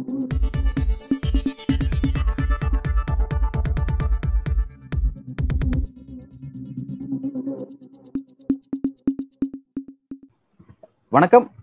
[0.00, 0.12] வணக்கம்.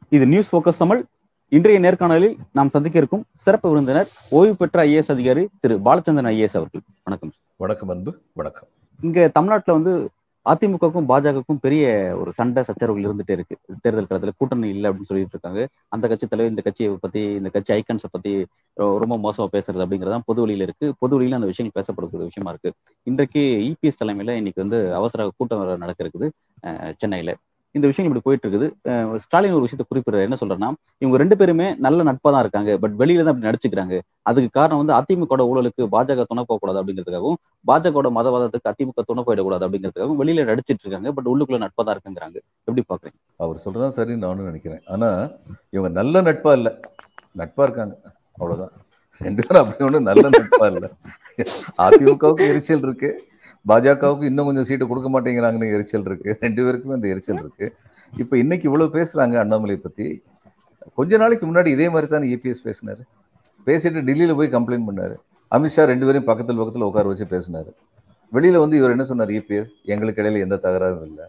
[0.10, 1.06] இது news focus Tamil.
[1.50, 5.78] இன்றைய நேர்காணலில் நாம் சந்திக்க இருக்கும் சிறப்பு விருந்தினர் ஓய்வு பெற்ற ஐஏஎஸ் அதிகாரி திரு.
[5.78, 6.82] பாலச்சந்திரன் ஐஏஎஸ் அவர்கள்.
[7.04, 8.18] வணக்கம் வணக்கம் அன்பு.
[8.34, 8.68] வணக்கம்.
[9.02, 10.10] இங்க தமிழ்நாட்டுல வந்து
[10.48, 13.58] அதிமுகவுக்கும் பாஜகவுக்கும் பெரிய ஒரு சண்டை சச்சரவுகள் இருந்துட்டே இருக்கு.
[13.82, 15.68] தேர்தல் காலத்துல கூட்டணி இல்லை அப்படின்னு சொல்லிட்டு இருக்காங்க.
[15.88, 20.42] அந்த கட்சி தலைவர் இந்த கட்சியை பத்தி இந்த கட்சி ஐக்கன்ஸை பத்தி ரொம்ப மோசமா பேசுறது அப்படிங்கறதான் பொது
[20.42, 20.94] வழியில இருக்கு.
[21.00, 22.74] பொது வழியில அந்த விஷயங்கள் பேசப்படக்கூடிய விஷயமா இருக்கு.
[23.04, 23.42] இன்றைக்கு
[23.72, 26.30] இபிஎஸ் தலைமையில இன்னைக்கு வந்து அவசர கூட்டம் நடக்கிறது நடக்க
[26.66, 26.94] இருக்குது.
[26.98, 27.36] சென்னையில.
[27.78, 28.68] இந்த விஷயம் இப்படி போயிட்டு இருக்குது
[29.24, 30.26] ஸ்டாலின் ஒரு விஷயத்தை குறிப்பிடுறாரு.
[30.28, 30.70] என்ன சொல்றேன்னா
[31.04, 32.72] இவங்க ரெண்டு பேருமே நல்ல நட்பா தான் இருக்காங்க.
[32.84, 33.98] பட் வெளியில தான் அப்படி நடிச்சுக்கிறாங்க.
[34.30, 40.20] அதுக்கு காரணம் வந்து அதிமுக ஊழலுக்கு பாஜக துணை போகக்கூடாது அப்படிங்கிறதுக்காகவும் பாஜக மதவாதத்துக்கு அதிமுக துணை போயிடக்கூடாது அப்படிங்கிறதுக்காகவும்
[40.24, 41.12] வெளியில நடிச்சிட்டு இருக்காங்க.
[41.18, 42.38] பட் உள்ளுக்குள்ள நட்பா தான் இருக்குங்கிறாங்க.
[42.68, 43.18] எப்படி பாக்குறீங்க?
[43.44, 44.84] அவர் சொல்றதான் சரி நானும் நினைக்கிறேன்.
[44.96, 45.10] ஆனா
[45.76, 46.70] இவங்க நல்ல நட்பா இல்ல.
[47.42, 47.96] நட்பா இருக்காங்க.
[48.40, 48.74] அவ்வளவுதான்.
[49.22, 50.86] ரெண்டு பேரும் அப்படி ஒன்றும் நல்ல நட்பா இல்ல.
[51.86, 53.10] அதிமுகவுக்கு எரிச்சல் இருக்கு.
[53.68, 56.38] பாஜகவுக்கு இன்னும் கொஞ்சம் சீட்டு கொடுக்க மாட்டேங்கிறாங்கன்னு எரிச்சல் இருக்கு.
[56.40, 57.76] ரெண்டு பேருக்குமே அந்த எரிச்சல் இருக்கு.
[58.18, 60.24] இப்போ இன்னைக்கு இவ்வளவு பேசுறாங்க அண்ணாமலை பத்தி.
[60.94, 63.02] கொஞ்ச நாளைக்கு முன்னாடி இதே மாதிரி தானே இபிஎஸ் பேசினாரு.
[63.66, 65.16] பேசிட்டு டெல்லியில போய் கம்ப்ளைண்ட் பண்ணாரு.
[65.56, 67.72] அமித்ஷா ரெண்டு பேரையும் பக்கத்தில் பக்கத்தில் உட்கார வச்சு பேசினாரு.
[68.34, 69.30] வெளியில வந்து இவர் என்ன சொன்னார்?
[69.30, 71.26] இபிஎஸ் எங்களுக்கு இடையில எந்த தகராறும் இல்லை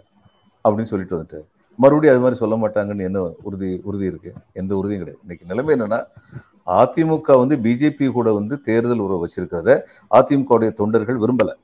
[0.65, 1.47] அப்படின்னு சொல்லிட்டு வந்துட்டாரு.
[1.77, 4.33] மறுபடியும் அது மாதிரி சொல்ல மாட்டாங்கன்னு என்ன உறுதி உறுதி இருக்கு?
[4.53, 5.23] எந்த உறுதியும் கிடையாது.
[5.23, 6.01] இன்னைக்கு நிலைமை என்னன்னா
[6.79, 9.81] அதிமுக வந்து பிஜேபி கூட வந்து தேர்தல் உறவு வச்சிருக்கிறத
[10.19, 11.55] அதிமுகவுடைய தொண்டர்கள் விரும்பலை.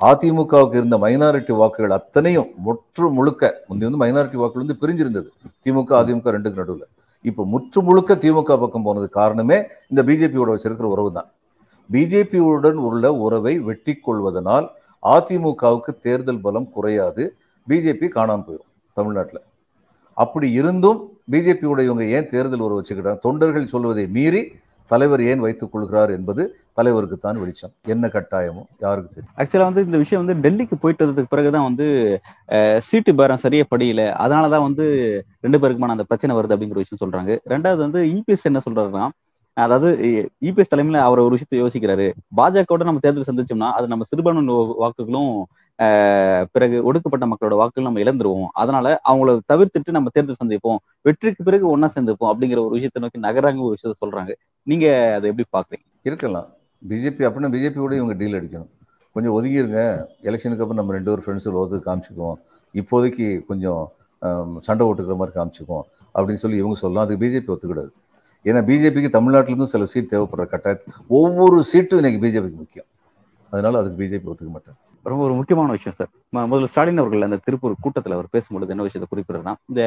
[0.00, 5.28] அதிமுகவுக்கு இருந்த மைனாரிட்டி வாக்குகள் அத்தனையும் முற்று முழுக்க முந்தி வந்து மைனாரிட்டி வாக்குகள் வந்து பிரிஞ்சிருந்தது.
[5.64, 6.86] திமுக அதிமுக ரெண்டுக்கு நடுவில்.
[7.24, 9.58] இப்போ முற்று முழுக்க திமுக பக்கம் போனது காரணமே
[9.90, 11.28] இந்த பிஜேபியோட வச்சிருக்கிற உறவு தான்.
[11.90, 14.68] பிஜேபியுடன் உள்ள உறவை வெட்டி கொள்வதனால்
[15.02, 17.24] அதிமுகவுக்கு தேர்தல் பலம் குறையாது.
[17.66, 19.42] பிஜேபி காணாமல் போயிடும் தமிழ்நாட்டில்.
[20.16, 21.00] அப்படி இருந்தும்
[21.32, 23.20] பிஜேபியோட இவங்க ஏன் தேர்தல் உறவு வச்சுக்கிட்டாங்க?
[23.26, 24.42] தொண்டர்கள் சொல்வதை மீறி
[24.92, 26.42] தலைவர் ஏன் வைத்துக் கொள்கிறார் என்பது
[26.78, 27.72] தலைவருக்கு தான் வெளிச்சம்.
[27.94, 29.32] என்ன கட்டாயமோ யாருக்கு தெரியும்?
[29.38, 31.86] ஆக்சுவலா வந்து இந்த விஷயம் வந்து டெல்லிக்கு போயிட்டு வந்ததுக்கு பிறகுதான் வந்து
[32.88, 34.04] சீட்டு பேரம் சரியா படியல.
[34.24, 34.86] அதனாலதான் வந்து
[35.46, 37.32] ரெண்டு பேருக்குமான அந்த பிரச்சனை வருது அப்படிங்கிற விஷயம் சொல்றாங்க.
[37.54, 39.06] ரெண்டாவது வந்து இபிஎஸ் என்ன சொல்றாருன்னா
[39.66, 39.88] அதாவது
[40.48, 42.06] இபிஎஸ் தலைமையில அவர் ஒரு விஷயத்த யோசிக்கிறாரு.
[42.40, 45.32] பாஜகவோட நம்ம தேர்தல் சந்திச்சோம்னா அது நம்ம சிறுபான்மை வாக்குகளும்
[46.54, 48.52] பிறகு ஒடுக்கப்பட்ட மக்களோட வாக்குகள் நம்ம இழந்துருவோம்.
[48.62, 50.78] அதனால அவங்கள தவிர்த்துட்டு நம்ம தேர்தல் சந்திப்போம்.
[51.06, 54.32] வெற்றிக்கு பிறகு ஒன்னா சேர்ந்துப்போம் அப்படிங்கிற ஒரு விஷயத்தை நோக்கி நகராங்க ஒரு விஷயத்த சொல்றாங்க.
[54.70, 54.86] நீங்க
[55.18, 55.86] அதை எப்படி பாக்குறீங்க?
[56.08, 56.48] இருக்கலாம்.
[56.82, 58.72] பிஜேபி அப்படின்னா பிஜேபியோட இவங்க டீல் அடிக்கணும்.
[59.14, 59.80] கொஞ்சம் ஒதுங்கிருங்க.
[60.28, 62.36] எலெக்ஷனுக்கு அப்புறம் நம்ம ரெண்டு ஒரு ஃப்ரெண்ட்ஸ் ஒருத்தர் காமிச்சுக்குவோம்.
[62.74, 63.84] இப்போதைக்கு கொஞ்சம்
[64.66, 65.86] சண்டை ஓட்டுக்கிற மாதிரி காமிச்சுக்குவோம்
[66.16, 67.04] அப்படின்னு சொல்லி இவங்க சொல்லலாம்.
[67.06, 67.90] அதுக்கு பிஜேபி ஒத்துக்கிடாது.
[68.48, 72.88] ஏன்னா பிஜேபிக்கு தமிழ்நாட்டிலேருந்து சில சீட் தேவைப்படுற கட்டாயத்து ஒவ்வொரு சீட்டும் இன்னைக்கு பிஜேபிக்கு முக்கியம்.
[73.52, 74.76] அதனால அதுக்கு பிஜேபி ஒத்துக்க மாட்டார்.
[75.06, 76.10] ரொம்ப ஒரு முக்கியமான விஷயம் சார்
[76.50, 79.82] முதல்ல ஸ்டாலின் அவர்கள் அந்த திருப்பூர் கூட்டத்தில் அவர் பேசும்பொழுது என்ன விஷயத்தை குறிப்பிடுறா இந்த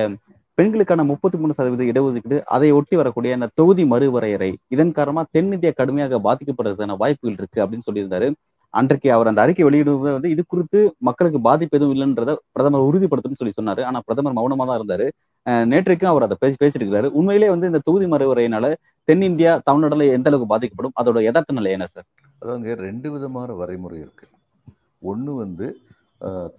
[0.57, 6.19] பெண்களுக்கான முப்பத்தி மூணு சதவீத இடஒதுக்கீடு அதை ஒட்டி வரக்கூடிய அந்த தொகுதி மறுவரையறை இதன் காரணமா தென்னிந்தியா கடுமையாக
[6.27, 8.29] பாதிக்கப்படுறதுக்கான வாய்ப்புகள் இருக்கு அப்படின்னு சொல்லியிருந்தாரு.
[8.73, 13.53] அன்றைக்கு அவர் அந்த அறிக்கை வெளியிடுவது வந்து இது குறித்து மக்களுக்கு பாதிப்பு எதுவும் இல்லைன்றத பிரதமர் உறுதிப்படுத்தும் சொல்லி
[13.57, 13.81] சொன்னாரு.
[13.89, 15.07] ஆனா பிரதமர் மௌனமா தான் இருந்தாரு.
[15.45, 18.65] அஹ் நேற்றைக்கும் அவர் அதை பேசி பேசிட்டு இருக்கிறாரு உண்மையிலே வந்து இந்த தொகுதி மறுவரையினால
[19.07, 20.95] தென்னிந்தியா தமிழ்நாடுல எந்த அளவுக்கு பாதிக்கப்படும்?
[21.01, 22.07] அதோட யதார்த்த நிலை என்ன சார்
[22.41, 24.25] அதாங்க ரெண்டு விதமான வரைமுறை இருக்கு.
[25.11, 25.67] ஒன்று வந்து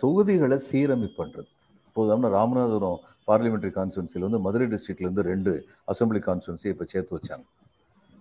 [0.03, 1.51] தொகுதிகளை சீரமைப்பு பண்ணுறது
[1.89, 4.67] இப்போது ராமநாதபுரம் பார்லிமெண்ட்ரி கான்ஸ்டுவன்சியில் வந்து மதுரை
[5.05, 5.53] இருந்து ரெண்டு
[5.93, 7.45] அசெம்பிளி கான்ஸ்டுவன்சி இப்போ சேர்த்து வச்சாங்க.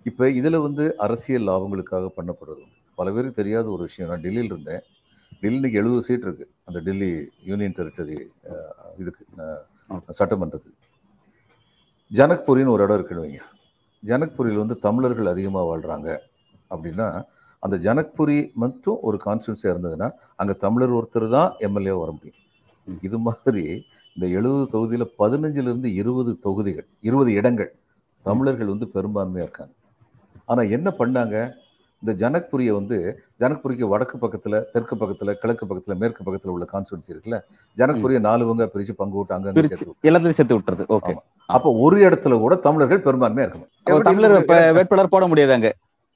[0.09, 2.63] இப்போ இதில் வந்து அரசியல் லாபங்களுக்காக பண்ணப்படுறது.
[2.99, 4.09] பல பேருக்கு தெரியாத ஒரு விஷயம்.
[4.11, 4.81] நான் டெல்லியில் இருந்தேன்.
[5.43, 6.45] டெல்லிக்கு எழுபது சீட் இருக்கு.
[6.67, 7.09] அந்த டெல்லி
[7.49, 8.17] யூனியன் டெரிட்டரி
[9.01, 9.23] இதுக்கு
[10.19, 10.79] சட்டமன்றத்துக்கு.
[12.11, 13.43] ஜனக்புரின்னு ஒரு இடம் இருக்குன்னு வைங்க.
[14.03, 16.09] ஜனக்புரியில் வந்து தமிழர்கள் அதிகமாக வாழ்கிறாங்க
[16.71, 17.07] அப்படின்னா
[17.63, 20.07] அந்த ஜனக்புரி மட்டும் ஒரு கான்ஸ்டியூன்சியாக இருந்ததுன்னா
[20.41, 22.39] அங்கே தமிழர் ஒருத்தர் தான் எம்எல்ஏ வர முடியும்.
[23.07, 23.65] இது மாதிரி
[24.15, 27.71] இந்த எழுபது தொகுதியில் பதினஞ்சிலிருந்து இருபது தொகுதிகள் இருபது இடங்கள்
[28.25, 29.73] தமிழர்கள் வந்து பெரும்பான்மையாக இருக்காங்க.
[30.51, 31.35] ஆனால் என்ன பண்ணாங்க?
[32.03, 32.97] இந்த ஜனக்புரியை வந்து
[33.41, 37.37] ஜனக்புரிக்கு வடக்கு பக்கத்தில் தெற்கு பக்கத்தில் கிழக்கு பக்கத்தில் மேற்கு பக்கத்தில் உள்ள கான்ஸ்டியூன்சி இருக்குல்ல
[37.77, 40.85] ஜனக்புரியை நாலு பங்கா பிரித்து பங்கு விட்டு அங்கே பிரிச்சு எல்லாத்தையும் சேர்த்து விட்டுறது.
[40.97, 41.13] ஓகே
[41.57, 44.03] அப்போ ஒரு இடத்துல கூட தமிழர்கள் பெரும்பான்மையாக இருக்கணும்.
[44.09, 44.35] தமிழர்
[44.79, 45.71] வேட்பாளர் போட முடியாதாங்க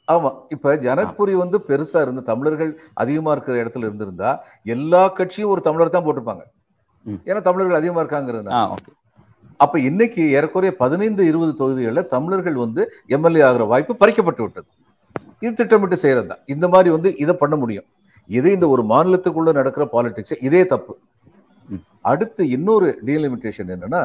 [0.08, 0.30] ஆமா.
[0.50, 4.32] இப்ப ஜனக்புரி வந்து பெருசா இருந்து தமிழர்கள் அதிகமா இருக்கிற இடத்துல இருந்திருந்தா
[4.76, 6.44] எல்லா கட்சியும் ஒரு தமிழர் தான் போட்டிருப்பாங்க.
[7.30, 8.92] ஏன்னா தமிழர்கள் அதிகமா இருக்காங்கிறது ஓகே.
[9.60, 12.82] அப்ப இன்னைக்கு ஏறக்குறைய பதினைந்து இருபது தொகுதிகளில் தமிழர்கள் வந்து
[13.16, 14.68] எம்எல்ஏ ஆகிற வாய்ப்பு பறிக்கப்பட்டு விட்டது.
[15.44, 16.42] இது திட்டமிட்டு செய்யறது தான்.
[16.54, 17.88] இந்த மாதிரி வந்து இதை பண்ண முடியும்.
[18.30, 20.94] இது இந்த ஒரு மாநிலத்துக்குள்ள நடக்கிற பாலிடிக்ஸ் இதே தப்பு.
[22.12, 24.02] அடுத்து இன்னொரு டீலிமிட்டேஷன் என்னன்னா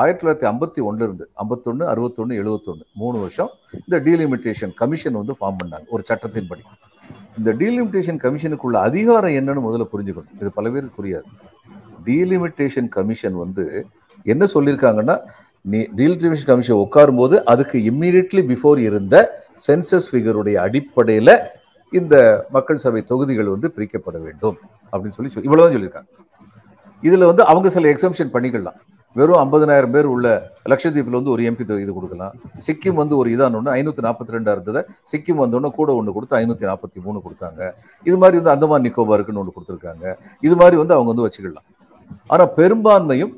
[0.00, 3.50] ஆயிரத்தி தொள்ளாயிரத்தி ஐம்பத்தி ஒண்ணுல இருந்து ஐம்பத்தொன்னு அறுபத்தொன்னு எழுபத்தொன்னு மூணு வருஷம்
[3.80, 6.62] இந்த டீலிமிட்டேஷன் கமிஷன் வந்து ஃபார்ம் பண்ணாங்க ஒரு சட்டத்தின்படி.
[7.38, 10.32] இந்த டீலிமிட்டேஷன் கமிஷனுக்குள்ள அதிகாரம் என்னன்னு முதல்ல புரிஞ்சுக்கணும்.
[10.40, 11.28] இது பல பேருக்கு புரியாது.
[12.08, 13.64] டீலிமிட்டேஷன் கமிஷன் வந்து
[14.32, 15.16] என்ன சொல்லியிருக்காங்கன்னா
[15.72, 19.16] நீ டீலிமிட்டேஷன் கமிஷன் உட்காரும் போது அதுக்கு இம்மீடியட்லி பிஃபோர் இருந்த
[19.66, 21.34] சென்சஸ் ஃபிகருடைய அடிப்படையில்
[21.98, 22.14] இந்த
[22.56, 24.56] மக்கள் சபை தொகுதிகள் வந்து பிரிக்கப்பட வேண்டும்
[24.92, 26.10] அப்படின்னு சொல்லி சொல் இவ்வளவுதான் சொல்லியிருக்காங்க.
[27.08, 28.78] இதில் வந்து அவங்க சில எக்ஸம்ஷன் பண்ணிக்கலாம்.
[29.16, 30.26] வெறும் 50000 பேர் உள்ள
[30.68, 32.34] லட்சத்தீப்பில் வந்து ஒரு எம்பி இது கொடுக்கலாம்.
[32.66, 36.66] சிக்கிம் வந்து ஒரு இதான ஒன்று ஐநூற்றி நாற்பத்தி ரெண்டாக இருந்ததை சிக்கிம் வந்தோடனே கூட ஒன்று கொடுத்து ஐநூற்றி
[36.70, 37.72] நாற்பத்தி மூணு கொடுத்தாங்க.
[38.06, 40.14] இது மாதிரி வந்து அந்தமான் நிக்கோபாருக்குன்னு ஒன்று கொடுத்துருக்காங்க.
[40.40, 41.68] இது மாதிரி வந்து அவங்க வந்து வச்சுக்கலாம்.
[42.26, 43.32] ஆனால் பெரும்பான்மையும்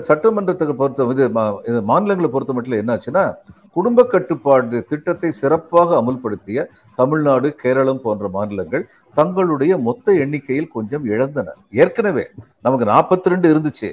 [0.00, 3.34] சட்டமன்றத்தை சட்டமன்றத்துக்கு பொறுத்த இது மா- இது மாநிலங்களை பொறுத்த மட்டும் என்னாச்சுன்னா
[3.70, 11.48] குடும்ப கட்டுப்பாடு திட்டத்தை சிறப்பாக அமுல்படுத்திய தமிழ்நாடு கேரளம் போன்ற மாநிலங்கள் தங்களுடைய மொத்த எண்ணிக்கையில் கொஞ்சம் இழந்தன.
[11.70, 12.24] ஏற்கனவே
[12.60, 13.90] நமக்கு 42 ரெண்டு இருந்துச்சு.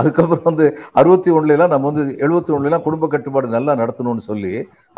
[0.00, 0.66] அதுக்கப்புறம் வந்து
[1.00, 4.52] அறுபத்தி ஒன்றுலாம் நம்ம வந்து எழுபத்தி ஒன்றுலாம் குடும்ப கட்டுப்பாடு நல்லா நடத்தணும்னு சொல்லி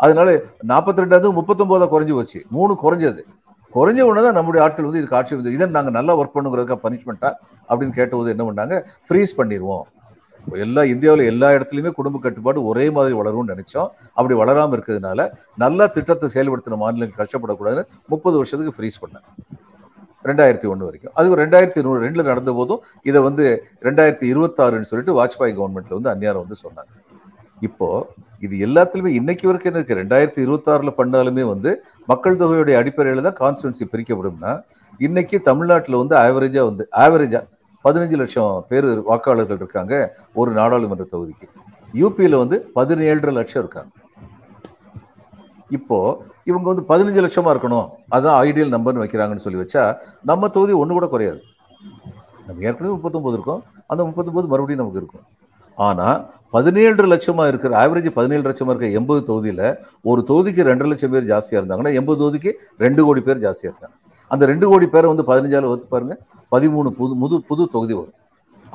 [0.05, 0.35] அதனால
[0.73, 2.41] நாற்பத்தி ரெண்டாவது முப்பத்தொம்போதாக குறைஞ்சி போச்சு.
[2.57, 3.23] மூணு குறைஞ்சது.
[3.73, 7.29] குறைஞ்ச உடனே தான் நம்முடைய ஆட்கள் வந்து இதுக்கு ஆட்சி வந்து இதை நாங்கள் நல்லா ஒர்க் பண்ணுங்கிறதுக்காக பனிஷ்மெண்ட்டா
[7.69, 8.75] அப்படின்னு கேட்டபோது என்ன பண்ணாங்க?
[9.07, 9.85] ஃப்ரீஸ் பண்ணிடுவோம்
[10.63, 13.89] எல்லா இந்தியாவில் எல்லா இடத்துலையுமே குடும்ப கட்டுப்பாடு ஒரே மாதிரி வளரும்னு நினைச்சோம்.
[14.17, 15.27] அப்படி வளராமல் இருக்கிறதுனால
[15.63, 19.25] நல்லா திட்டத்தை செயல்படுத்தின மாநிலங்கள் கஷ்டப்படக்கூடாதுன்னு முப்பது வருஷத்துக்கு ஃப்ரீஸ் பண்ணேன்.
[20.29, 21.13] ரெண்டாயிரத்தி ஒன்று வரைக்கும்.
[21.19, 23.45] அது ரெண்டாயிரத்தி நூறு ரெண்டில் நடந்த போதும் இதை வந்து
[23.87, 26.91] ரெண்டாயிரத்தி இருபத்தாறுன்னு சொல்லிட்டு வாஜ்பாய் கவர்மெண்ட்ல வந்து அந்நியாரம் வந்து சொன்னாங்க.
[27.67, 27.87] இப்போ
[28.45, 29.99] இது எல்லாத்துலயுமே இன்னைக்கு வரைக்கும் என்ன இருக்கு?
[30.01, 31.71] ரெண்டாயிரத்தி இருபத்தாறுல பண்ணாலுமே வந்து
[32.11, 34.53] மக்கள் தொகையுடைய அடிப்படையில் தான் கான்ஸ்டுவன்சி பிரிக்கப்படும்னா
[34.99, 37.41] இன்னைக்கு தமிழ்நாட்டில் வந்து ஆவரேஜா வந்து ஆவரேஜா
[37.85, 39.93] பதினஞ்சு லட்சம் பேர் வாக்காளர்கள் இருக்காங்க
[40.41, 41.47] ஒரு நாடாளுமன்ற தொகுதிக்கு.
[42.01, 43.91] யூபியில் வந்து பதினேழரை லட்சம் இருக்காங்க.
[45.77, 45.97] இப்போ
[46.49, 47.87] இவங்க வந்து பதினஞ்சு லட்சமா இருக்கணும்.
[48.13, 49.83] அதுதான் ஐடியல் நம்பர்னு வைக்கிறாங்கன்னு சொல்லி வச்சா
[50.31, 51.41] நம்ம தொகுதி ஒன்று கூட குறையாது.
[52.47, 53.61] நம்ம ஏற்கனவே முப்பத்தொம்போது இருக்கோம்.
[53.91, 55.25] அந்த முப்பத்தொம்போது மறுபடியும் நமக்கு இருக்கும்.
[55.77, 56.17] ஆனால்
[56.55, 59.63] பதினேழு லட்சமாக இருக்கிற ஆவரேஜ் பதினேழு லட்சமாக இருக்கிற எண்பது தொகுதியில்
[60.09, 62.51] ஒரு தொகுதிக்கு ரெண்டு லட்சம் பேர் ஜாஸ்தியாக இருந்தாங்கன்னா எண்பது தொகுதிக்கு
[62.83, 63.95] ரெண்டு கோடி பேர் ஜாஸ்தியாக இருக்காங்க.
[64.33, 66.15] அந்த ரெண்டு கோடி பேரை வந்து பதினஞ்சால ஒத்து பாருங்க.
[66.53, 68.17] பதிமூணு புது புது புது தொகுதி வரும்.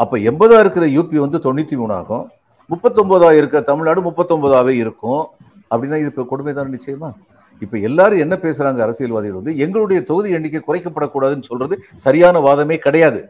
[0.02, 2.24] அப்போ எண்பதாக இருக்கிற யூபி வந்து தொண்ணூற்றி மூணாகும்.
[2.72, 5.22] முப்பத்தொம்போதாக இருக்க தமிழ்நாடு முப்பத்தொம்போதாகவே இருக்கும்.
[5.70, 7.10] அப்படின்னா இது இப்போ கொடுமை தான் நிச்சயமா?
[7.64, 11.76] இப்போ எல்லாரும் என்ன பேசுறாங்க அரசியல்வாதிகள் வந்து எங்களுடைய தொகுதி எண்ணிக்கை குறைக்கப்படக்கூடாதுன்னு சொல்றது
[12.06, 13.20] சரியான வாதமே கிடையாது.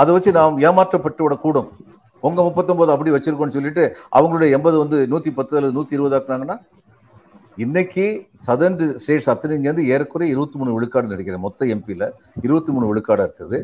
[0.00, 1.68] அதை வச்சு நாம் ஏமாற்றப்பட்டு விடக்கூடும்.
[2.26, 3.84] உங்க முப்பத்தொன்பது அப்படி வச்சிருக்கோம்னு சொல்லிட்டு
[4.18, 6.56] அவங்களுடைய எண்பது வந்து நூத்தி பத்து அல்லது நூத்தி இருபது ஆக்குனாங்கன்னா
[7.64, 8.06] இன்னைக்கு
[8.46, 12.06] சதர்ன் ஸ்டேட்ஸ் அத்தனைங்க வந்து ஏறக்குறைய இருபத்தி மூணு விழுக்காடு நினைக்கிறேன் மொத்த எம்பியில்
[12.46, 13.58] இருபத்தி மூணு விழுக்காடா இருக்குது.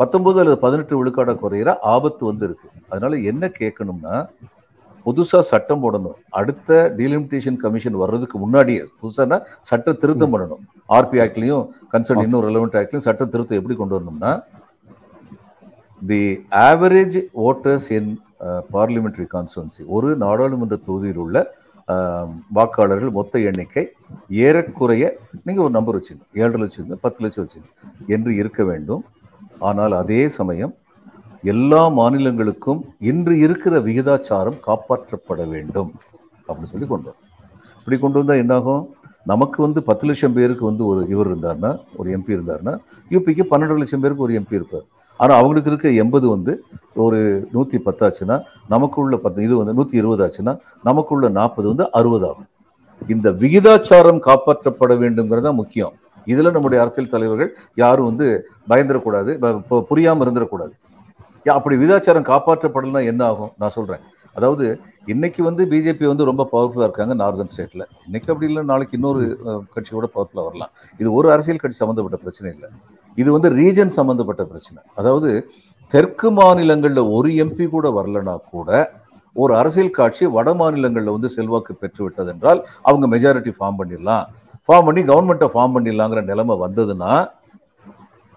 [0.00, 2.68] பத்தொன்பது அல்லது பதினெட்டு விழுக்காடா குறையிற ஆபத்து வந்து இருக்கு.
[2.90, 4.14] அதனால என்ன கேட்கணும்னா
[5.06, 6.16] புதுசா சட்டம் போடணும்.
[6.32, 6.68] அடுத்த
[6.98, 9.36] டீலிமிட்டேஷன் கமிஷன் வர்றதுக்கு முன்னாடியே புதுசானா
[9.70, 10.62] சட்ட திருத்தம் பண்ணணும்.
[10.88, 14.32] ஆர்பி ஆக்ட்லயும் கன்சர்ன் இன்னும் ரெலவெண்ட் ஆக்ட்லயும் சட்ட திருத்தம் எப்படி கொண்டு வரணும்னா
[16.02, 16.22] the
[16.64, 17.16] average
[17.46, 18.10] voters in
[18.74, 21.38] parliamentary constituency ஒரு நாடாளுமன்ற தொகுதியில் உள்ள
[21.88, 23.82] ஆஹ், வாக்காளர்கள் மொத்த எண்ணிக்கை
[24.40, 25.04] ஏறக்குறைய
[25.44, 27.68] நீங்க ஒரு நம்பர் வச்சுங்க ஏழரை லட்சம் பத்து லட்சம் வச்சுங்க
[28.14, 29.02] என்று இருக்க வேண்டும்.
[29.62, 30.72] ஆனால் அதே சமயம்
[31.42, 35.92] எல்லா மாநிலங்களுக்கும் இன்று இருக்கிற விகிதாச்சாரம் காப்பாற்றப்பட வேண்டும்.
[36.48, 37.28] அப்படின்னு சொல்லி கொண்டு வரும்
[37.78, 38.94] இப்படி கொண்டு வந்தால் என்னாகும்?
[39.24, 42.78] நமக்கு வந்து பத்து லட்சம் பேருக்கு வந்து ஒரு இவர் இருந்தாருன்னா ஒரு எம்பி இருந்தாருன்னா
[43.10, 44.82] யூபிக்கு பன்னெண்டு லட்சம் பேருக்கு ஒரு எம்பி இருப்பார்.
[45.16, 46.64] ஆனால் அவங்களுக்கு இருக்க எண்பது வந்து
[46.94, 52.46] ஒரு நூற்றி பத்தாச்சுன்னா நமக்குள்ள பத்து இது வந்து நூற்றி இருபது ஆச்சுன்னா நமக்குள்ள நாற்பது வந்து அறுபது ஆகும்.
[53.08, 55.92] இந்த விகிதாச்சாரம் காப்பாற்றப்பட வேண்டும்ங்கிறது தான் முக்கியம்.
[56.24, 59.86] இதில் நம்முடைய அரசியல் தலைவர்கள் யாரும் வந்து பயந்துடக்கூடாது ப-
[60.24, 60.72] இருந்துடக்கூடாது.
[61.46, 63.52] அப்படி விகிதாச்சாரம் காப்பாற்றப்படலாம் என்ன ஆகும்?
[63.60, 64.02] நான் சொல்கிறேன்
[64.36, 64.64] அதாவது
[65.08, 69.62] இன்னைக்கு வந்து பிஜேபி வந்து ரொம்ப பவர்ஃபுல்லாக இருக்காங்க நார்தன் ஸ்டேட்டில் இன்னைக்கு அப்படி இல்லை நாளைக்கு இன்னொரு அஹ்,
[69.74, 70.72] கட்சியோட பவர்ஃபுல்லாக வரலாம்.
[71.00, 72.68] இது ஒரு அரசியல் கட்சி சம்மந்தப்பட்ட பிரச்சனை இல்லை.
[73.18, 74.80] இது வந்து ரீஜன் சம்மந்தப்பட்ட பிரச்சனை.
[75.00, 75.30] அதாவது
[75.92, 78.68] தெற்கு மாநிலங்களில் ஒரு எம்பி கூட வரலனா கூட
[79.36, 84.24] ஒரு அரசியல் காட்சி வட மாநிலங்களில் வந்து செல்வாக்கு பெற்று விட்டதென்றால் அவங்க மெஜாரிட்டி ஃபார்ம் பண்ணிடலாம்.
[84.68, 87.12] ஃபார்ம் பண்ணி கவர்மெண்ட்டை ஃபார்ம் பண்ணிடலாங்கிற நிலைமை வந்ததுன்னா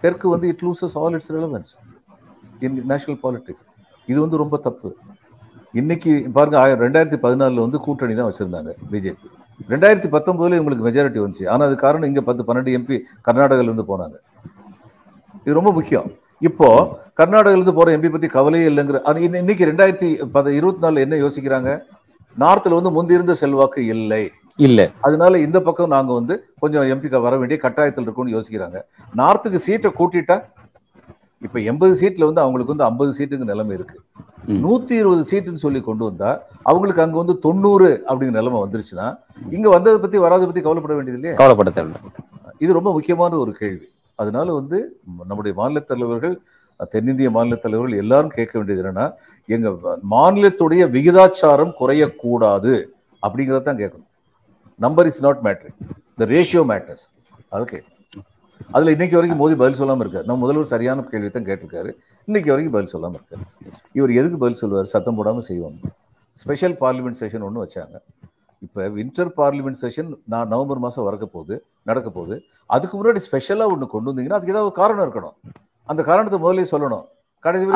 [0.04, 1.72] தெற்கு வந்து it loses all its relevance
[2.66, 3.66] in national politics.
[4.12, 4.90] இது வந்து ரொம்ப தப்பு.
[5.82, 9.30] இன்னைக்கு பாருங்க ரெண்டாயிரத்தி பதினாலுல வந்து கூட்டணி தான் வச்சிருந்தாங்க பிஜேபி.
[9.72, 11.46] ரெண்டாயிரத்தி பத்தொன்பதுல இவங்களுக்கு மெஜாரிட்டி வந்துச்சு.
[11.54, 12.96] ஆனா அது காரணம் இங்க பத்து பன்னெண்டு எம்பி
[13.28, 14.16] கர்நாடகால இருந்து போனாங்க.
[15.44, 16.08] இது ரொம்ப முக்கியம்.
[16.50, 16.70] இப்போ
[17.20, 19.00] கர்நாடகால இருந்து போற எம்பி பத்தி கவலையே இல்லைங்கிற
[19.40, 21.72] இன்னைக்கு ரெண்டாயிரத்தி பத இருபத்தி நாலுல என்ன யோசிக்கிறாங்க?
[22.44, 24.24] நார்த்ல வந்து முந்தி இருந்த செல்வாக்கு இல்லை.
[24.68, 24.80] இல்ல.
[25.08, 28.80] அதனால இந்த பக்கம் நாங்க வந்து கொஞ்சம் எம்பிக்கு வர வேண்டிய கட்டாயத்தில் இருக்கும்னு யோசிக்கிறாங்க.
[29.22, 30.38] நார்த்துக்கு சீட்டை கூட்டிட்டா
[31.46, 33.98] இப்ப எண்பது சீட்ல வந்து அவங்களுக்கு வந்து ஐம்பது சீட்டுங்க நிலைமை இருக்கு.
[34.64, 36.30] நூத்தி இருபது சீட்டுன்னு சொல்லி கொண்டு வந்தா
[36.70, 39.08] அவங்களுக்கு அங்க வந்து தொண்ணூறு அப்படிங்கிற நிலைமை வந்துருச்சுன்னா
[39.56, 41.36] இங்க வந்ததை பத்தி வராத பத்தி கவலைப்பட வேண்டியது இல்லையா?
[41.42, 42.12] கவலைப்பட தேவையில்லை.
[42.64, 43.88] இது ரொம்ப முக்கியமான ஒரு கேள்வி.
[44.20, 44.78] அதனால வந்து
[45.30, 46.36] நம்முடைய மாநில தலைவர்கள்
[46.94, 49.06] தென்னிந்திய மாநில தலைவர்கள் எல்லாரும் கேட்க வேண்டியது என்னன்னா
[49.50, 49.70] எங்க
[50.16, 52.74] மாநிலத்துடைய விகிதாச்சாரம் குறையக்கூடாது
[53.24, 54.10] அப்படிங்கிறத தான் கேட்கணும்.
[54.80, 55.78] Number is not mattering
[56.22, 57.06] the ratio matters
[57.56, 58.03] அது கேட்கணும்.
[58.76, 60.26] அதுல இன்னைக்கு வரைக்கும் மோதி பதில் சொல்லாமல் இருக்காரு.
[60.30, 61.92] நம்ம முதல்வர் சரியான கேள்வி தான் கேட்டிருக்காரு.
[62.28, 63.44] இன்னைக்கு வரைக்கும் பதில் சொல்லாமல் இருக்காரு.
[63.98, 64.92] இவர் எதுக்கு பதில் சொல்லுவார்?
[64.94, 65.92] சத்தம் போடாம செய்வாங்க
[66.44, 67.96] ஸ்பெஷல் பார்லிமெண்ட் செஷன் ஒன்று வச்சாங்க.
[68.66, 71.56] இப்போ வின்டர் பார்லிமெண்ட் செஷன் நான் நவம்பர் மாதம் வரக்க போகுது
[71.90, 72.36] நடக்க போகுது.
[72.76, 75.36] அதுக்கு முன்னாடி ஸ்பெஷலாக ஒன்று கொண்டு வந்தீங்கன்னா அதுக்கு ஏதாவது ஒரு காரணம் இருக்கணும்.
[75.90, 77.06] அந்த காரணத்தை முதல்ல சொல்லணும்.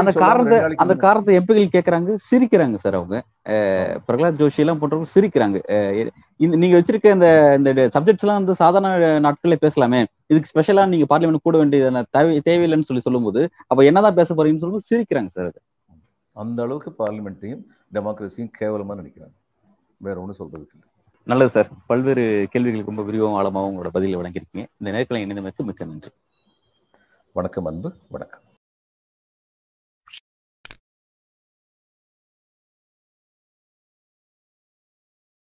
[0.02, 3.18] அந்த காரணத்தை அந்த காரணத்தை எம்பிகள் கேக்குறாங்க சிரிக்கிறாங்க சார் அவங்க.
[4.08, 5.58] பிரகலாத் ஜோஷி எல்லாம் போன்றவங்க சிரிக்கிறாங்க.
[6.44, 10.00] இந்த நீங்க வச்சிருக்க இந்த இந்த சப்ஜெக்ட்ஸ் எல்லாம் வந்து சாதாரண நாட்களே பேசலாமே.
[10.32, 14.90] இதுக்கு ஸ்பெஷலா நீங்க பார்லிமெண்ட் கூட வேண்டியது தேவை தேவையில்லைன்னு சொல்லி சொல்லும்போது அப்ப என்னதான் பேச போறீங்கன்னு சொல்லும்போது
[14.92, 15.60] சிரிக்கிறாங்க சார்
[16.36, 17.62] அந்த அளவுக்கு பார்லிமெண்ட்டையும்
[17.96, 19.36] டெமோக்ரஸியும் கேவலமா நினைக்கிறாங்க
[20.08, 20.88] வேற ஒன்றும் சொல்றதுக்கு இல்லை.
[21.28, 21.70] நல்லது சார்.
[21.92, 24.66] பல்வேறு கேள்விகளுக்கு ரொம்ப விரிவாகவும் ஆழமாகவும் உங்களோட பதில் வழங்கியிருக்கீங்க.
[24.80, 26.12] இந்த நேரத்தில் இணைந்தமைக்கு மிக்க நன்றி.
[27.36, 28.44] வணக்கம் அன்பு வணக்கம்.